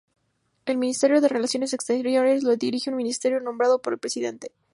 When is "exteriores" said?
1.75-2.41